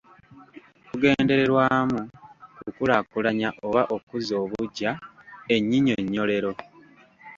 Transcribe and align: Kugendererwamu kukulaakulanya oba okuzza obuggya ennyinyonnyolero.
Kugendererwamu 0.87 1.99
kukulaakulanya 2.59 3.49
oba 3.67 3.81
okuzza 3.95 4.35
obuggya 4.43 4.91
ennyinyonnyolero. 5.55 6.51